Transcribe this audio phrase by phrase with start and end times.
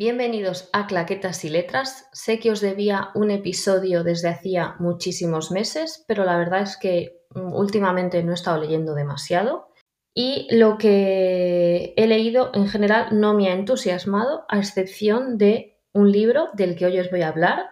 [0.00, 2.08] Bienvenidos a Claquetas y Letras.
[2.12, 7.24] Sé que os debía un episodio desde hacía muchísimos meses, pero la verdad es que
[7.34, 9.72] mm, últimamente no he estado leyendo demasiado
[10.14, 16.12] y lo que he leído en general no me ha entusiasmado, a excepción de un
[16.12, 17.66] libro del que hoy os voy a hablar.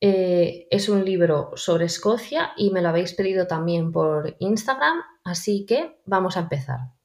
[0.00, 5.66] Eh, es un libro sobre Escocia y me lo habéis pedido también por Instagram, así
[5.66, 6.99] que vamos a empezar.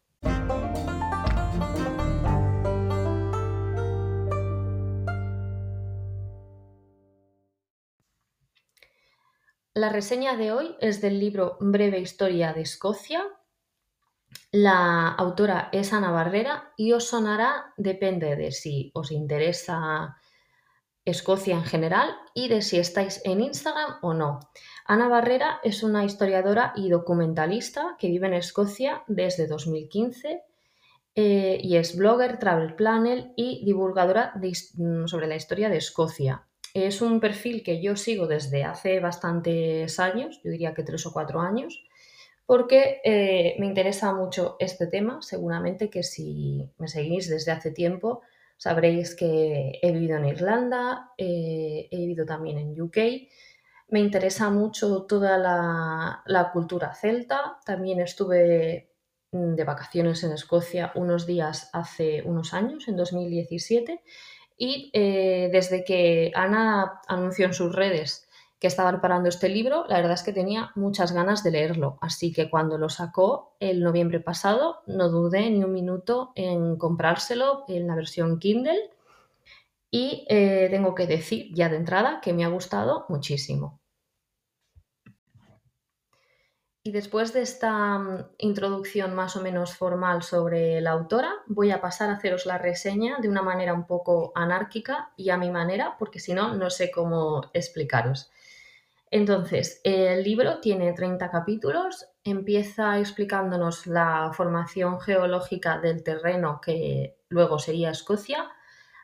[9.85, 13.23] La reseña de hoy es del libro Breve Historia de Escocia.
[14.51, 20.17] La autora es Ana Barrera y os sonará, depende de si os interesa
[21.05, 24.39] Escocia en general y de si estáis en Instagram o no.
[24.87, 30.41] Ana Barrera es una historiadora y documentalista que vive en Escocia desde 2015
[31.13, 34.33] eh, y es blogger, travel planner y divulgadora
[35.05, 36.47] sobre la historia de Escocia.
[36.75, 41.13] Es un perfil que yo sigo desde hace bastantes años, yo diría que tres o
[41.13, 41.85] cuatro años,
[42.45, 45.21] porque eh, me interesa mucho este tema.
[45.21, 48.23] Seguramente que si me seguís desde hace tiempo,
[48.57, 52.97] sabréis que he vivido en Irlanda, eh, he vivido también en UK.
[53.87, 57.57] Me interesa mucho toda la, cultura celta.
[57.65, 58.91] También estuve
[59.31, 64.01] mm, de vacaciones en Escocia unos días hace unos años, en 2017
[64.57, 68.27] y eh, desde que Ana anunció en sus redes
[68.59, 71.97] que estaba preparando este libro, la verdad es que tenía muchas ganas de leerlo.
[72.01, 77.65] Así que cuando lo sacó el noviembre pasado, no dudé ni un minuto en comprárselo
[77.67, 78.91] en la versión Kindle.
[79.91, 83.79] Y eh, tengo que decir ya de entrada que me ha gustado muchísimo.
[86.87, 91.81] Y después de esta mm, introducción más o menos formal sobre la autora, voy a
[91.81, 95.95] pasar a haceros la reseña de una manera un poco anárquica y a mi manera,
[95.97, 98.29] porque si no, no sé cómo explicaros.
[99.09, 107.57] Entonces, el libro tiene 30 capítulos, empieza explicándonos la formación geológica del terreno que luego
[107.57, 108.51] sería Escocia,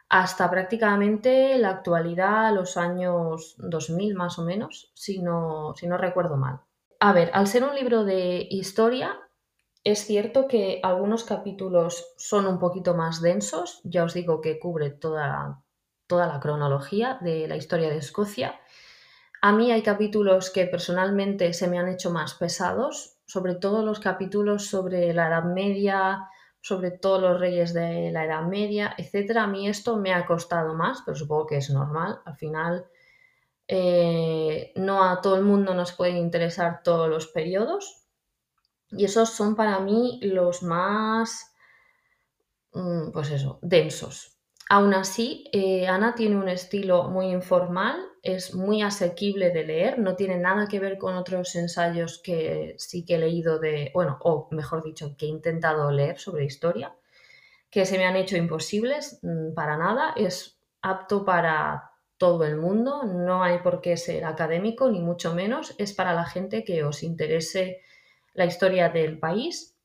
[0.08, 6.38] hasta prácticamente la actualidad, los años 2000 más o menos, si no, si no recuerdo
[6.38, 6.62] mal.
[7.04, 9.20] A ver, al ser un libro de historia,
[9.84, 14.92] es cierto que algunos capítulos son un poquito más densos, ya os digo que cubre
[14.92, 15.64] toda,
[16.06, 18.62] toda la cronología de la historia de Escocia.
[19.42, 24.00] A mí hay capítulos que personalmente se me han hecho más pesados, sobre todo los
[24.00, 26.30] capítulos sobre la Edad Media,
[26.62, 29.38] sobre todos los reyes de la Edad Media, etc.
[29.38, 32.22] A mí esto me ha costado más, pero supongo que es normal.
[32.26, 32.86] Al final
[33.68, 38.04] eh, no a todo el mundo nos pueden interesar todos los periodos.
[38.90, 41.54] Y esos son para mí los más,
[42.74, 44.38] mm, pues eso, densos.
[44.70, 50.16] Aún así, eh, Ana tiene un estilo muy informal, es muy asequible de leer, no
[50.16, 54.48] tiene nada que ver con otros ensayos que sí que he leído de, bueno, o
[54.52, 56.96] mejor dicho, que he intentado leer sobre historia,
[57.70, 61.91] que se me han hecho imposibles mm, para nada, es apto para
[62.22, 66.24] todo el mundo, no hay por qué ser académico, ni mucho menos, es para la
[66.24, 67.82] gente que os interese
[68.36, 69.76] la historia del país.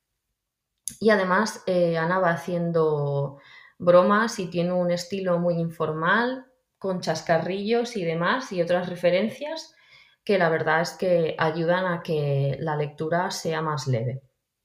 [1.01, 3.39] Y además eh, Ana va haciendo
[3.79, 6.45] bromas y tiene un estilo muy informal,
[6.77, 9.75] con chascarrillos y demás, y otras referencias
[10.23, 14.21] que la verdad es que ayudan a que la lectura sea más leve.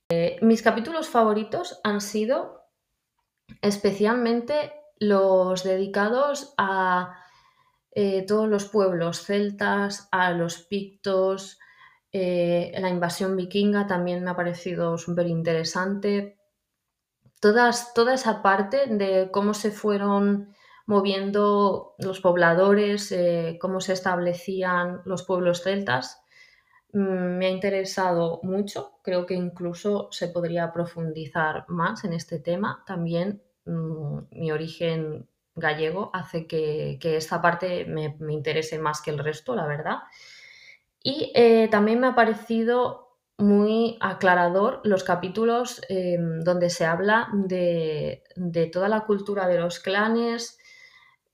[0.10, 2.66] Eh, mis capítulos favoritos han sido
[3.62, 7.16] especialmente los dedicados a
[7.92, 11.60] eh, todos los pueblos celtas, a los pictos,
[12.12, 16.38] eh, la invasión vikinga también me ha parecido súper interesante.
[17.42, 20.54] toda esa parte de cómo se fueron
[20.86, 26.22] moviendo los pobladores, eh, cómo se establecían los pueblos celtas,
[26.94, 29.00] mm, me ha interesado mucho.
[29.04, 32.84] Creo que incluso se podría profundizar más en este tema.
[32.86, 39.56] También mm, mi origen gallego hace que, esta parte me, interese más que el resto,
[39.56, 40.00] la verdad.
[41.04, 48.24] Y eh, también me ha parecido muy aclarador los capítulos em, donde se habla de,
[48.72, 50.60] toda la cultura de los clanes,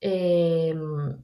[0.00, 1.22] em,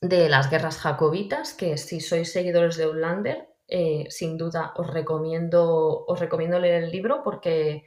[0.00, 6.04] de las guerras jacobitas, que si sois seguidores de Outlander, eh, sin duda os recomiendo,
[6.06, 7.84] os recomiendo leer el libro porque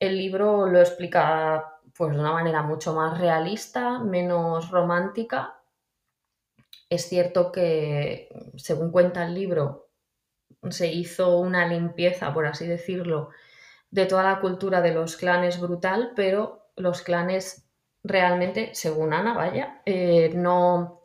[0.00, 5.58] el libro lo explica pues de una manera mucho más realista, menos romántica.
[6.88, 9.88] Es cierto que, según cuenta el libro,
[10.70, 13.30] se hizo una limpieza, por así decirlo,
[13.90, 17.68] de toda la cultura de los clanes brutal, pero los clanes
[18.02, 21.00] realmente, según Ana, vaya, eh, no,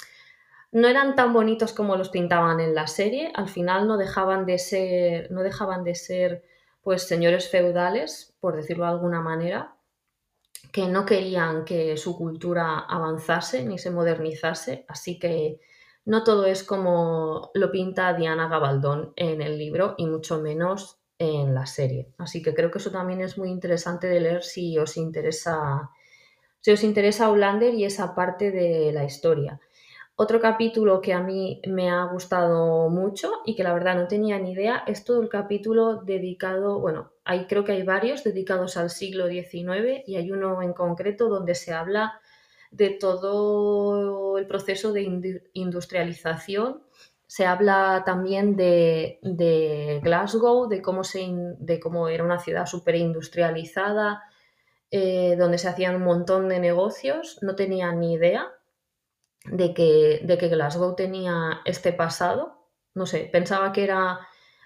[0.72, 3.32] no eran tan bonitos como los pintaban en la serie.
[3.36, 6.44] Al final no dejaban de ser, no dejaban de ser
[6.82, 9.77] pues señores feudales, por decirlo de alguna manera,
[10.72, 15.60] que no querían que su cultura avanzase ni se modernizase, así que
[16.06, 21.54] no todo es como lo pinta Diana Gabaldón en el libro y mucho menos en
[21.54, 22.14] la serie.
[22.18, 25.90] Así que creo que eso también es muy interesante de leer si os interesa
[26.62, 27.32] si os interesa
[27.74, 29.60] y esa parte de la historia.
[30.20, 34.40] Otro capítulo que a mí me ha gustado mucho y que la verdad no tenía
[34.40, 38.90] ni idea es todo el capítulo dedicado, bueno, hay, creo que hay varios dedicados al
[38.90, 42.20] siglo XIX y hay uno en concreto donde se habla
[42.72, 45.04] de todo el proceso de
[45.54, 46.82] industrialización.
[47.28, 49.20] Se habla también de,
[50.02, 51.28] Glasgow, de cómo, se,
[51.60, 54.24] de cómo era una ciudad súper industrializada,
[54.90, 57.38] eh, donde se hacían un montón de negocios.
[57.44, 58.57] No tenía ni idea
[59.52, 62.70] de que, de que Glasgow tenía este pasado.
[62.94, 64.20] No sé, pensaba que era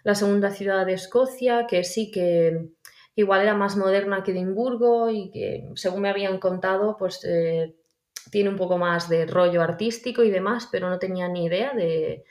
[0.04, 2.70] la segunda ciudad de Escocia, que sí que
[3.16, 7.76] igual era más moderna que Edimburgo y que, según me habían contado, pues eh,
[8.32, 12.24] tiene un poco más de rollo artístico y demás, pero no tenía ni idea de,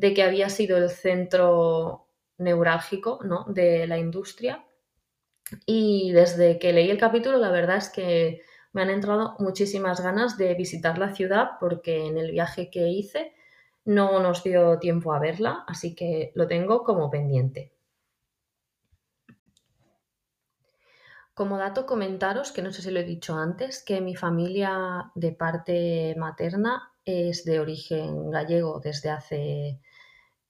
[0.00, 2.08] que había sido el centro
[2.38, 3.44] neurálgico ¿no?
[3.48, 4.64] de la industria.
[5.66, 8.42] Y desde que leí el capítulo, la verdad es que
[8.74, 13.32] me han entrado muchísimas ganas de visitar la ciudad porque en el viaje que hice
[13.84, 17.72] no nos dio tiempo a verla, así que lo tengo como pendiente.
[21.34, 25.32] Como dato comentaros, que no sé si lo he dicho antes, que mi familia de
[25.32, 29.80] parte materna es de origen gallego desde hace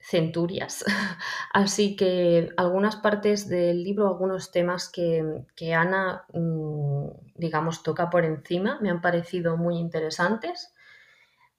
[0.04, 0.84] centurias.
[1.52, 8.78] Así que algunas partes del libro, algunos temas que, Ana, mm, digamos, toca por encima,
[8.80, 10.72] me han parecido muy interesantes.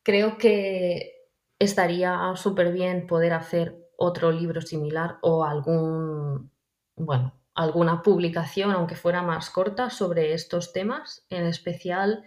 [0.03, 1.13] Creo que
[1.57, 6.51] estaría súper bien poder hacer otro libro similar o algún,
[6.95, 12.23] bueno, alguna publicación, aunque fuera más corta, sobre estos temas, en especial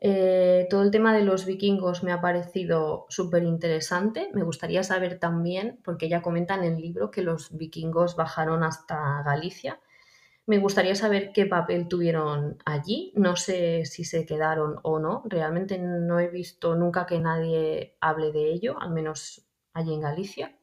[0.00, 4.30] eh, todo el tema de los vikingos me ha parecido súper interesante.
[4.32, 9.22] Me gustaría saber también, porque ya comentan en el libro que los vikingos bajaron hasta
[9.24, 9.80] Galicia.
[10.46, 13.12] Me gustaría saber qué papel tuvieron allí.
[13.16, 15.22] No sé si se quedaron o no.
[15.26, 20.54] Realmente no he visto nunca que nadie hable de ello, al menos allí en Galicia.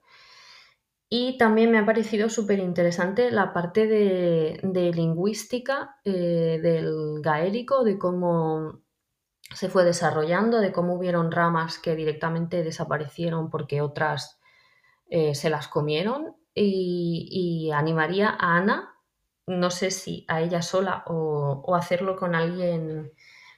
[1.10, 8.00] Y también me ha parecido súper interesante la parte de, lingüística eh, del gaélico, de
[8.00, 8.85] cómo
[9.56, 14.40] se fue desarrollando, de cómo hubieron ramas que directamente desaparecieron porque otras
[15.10, 16.36] eh, se las comieron.
[16.54, 18.96] Y, animaría a Ana,
[19.48, 23.12] no sé si a ella sola o, hacerlo con alguien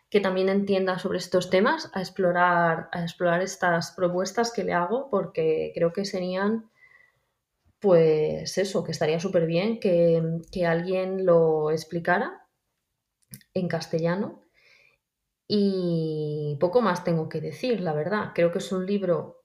[0.09, 5.09] que también entienda sobre estos temas, a explorar, a explorar estas propuestas que le hago,
[5.11, 6.69] porque creo que serían,
[7.79, 12.47] pues eso, que estaría súper bien que, que alguien lo explicara
[13.53, 14.46] en castellano
[15.47, 18.31] y poco más tengo que decir, la verdad.
[18.35, 19.43] Creo que es un libro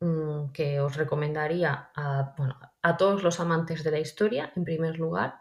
[0.00, 2.34] mm, que os recomendaría a,
[2.82, 5.40] a todos los amantes de la historia, en primer lugar,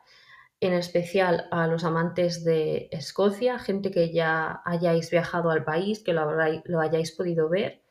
[0.60, 6.14] en especial a los amantes de Escocia, gente que ya hayáis viajado al país, que
[6.14, 6.32] lo,
[6.66, 7.84] lo hayáis podido ver,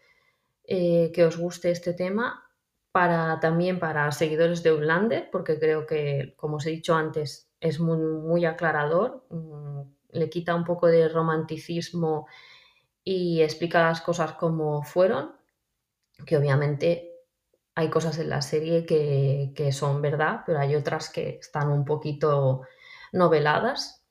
[0.64, 2.45] eh, que os guste este tema,
[2.93, 7.81] para, también para seguidores de Outlander, porque creo que, como os he dicho antes, es
[7.81, 9.25] muy, muy aclarador.
[9.31, 12.26] Mm, le quita un poco de romanticismo
[13.05, 15.33] y explica las cosas como fueron,
[16.26, 17.11] que obviamente
[17.75, 22.62] hay cosas en la serie que, son verdad, pero hay otras que están un poquito
[23.12, 24.05] noveladas.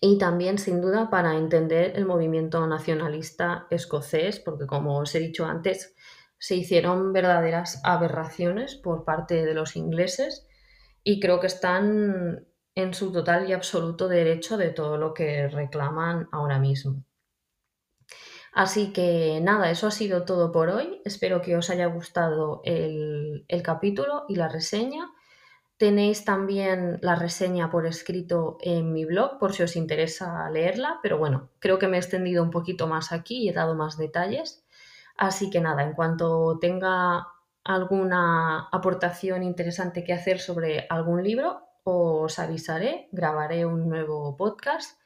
[0.00, 5.44] Y también, sin duda, para entender el movimiento nacionalista escocés, porque como os he dicho
[5.44, 5.94] antes,
[6.38, 10.46] se hicieron verdaderas aberraciones por parte de los ingleses
[11.02, 16.28] y creo que están en su total y absoluto derecho de todo lo que reclaman
[16.32, 17.04] ahora mismo.
[18.54, 21.02] Así que nada, eso ha sido todo por hoy.
[21.04, 25.10] Espero que os haya gustado el, capítulo y la reseña.
[25.76, 31.18] Tenéis también la reseña por escrito en mi blog por si os interesa leerla, pero
[31.18, 34.64] bueno, creo que me he extendido un poquito más aquí y he dado más detalles.
[35.16, 37.26] Así que nada, en cuanto tenga
[37.64, 45.00] alguna aportación interesante que hacer sobre algún libro, os avisaré, grabaré un nuevo podcast.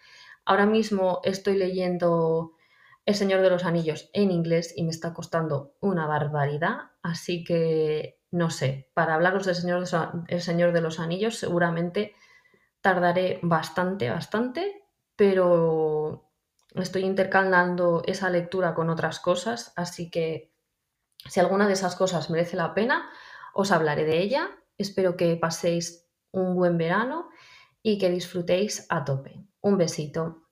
[0.45, 2.53] Ahora mismo estoy leyendo
[3.05, 8.19] El Señor de los Anillos en inglés y me está costando una barbaridad, así que
[8.31, 12.15] no sé, para hablaros del Señor de, el Señor de los Anillos seguramente
[12.81, 14.85] tardaré bastante, bastante,
[15.17, 16.31] pero
[16.75, 20.53] estoy intercalando esa lectura con otras cosas, así que
[21.27, 23.11] si alguna de esas cosas merece la pena,
[23.53, 24.51] os hablaré de ella.
[24.77, 27.29] Espero que paséis un buen verano
[27.83, 29.41] y que disfrutéis a tope.
[29.61, 30.48] Un besito.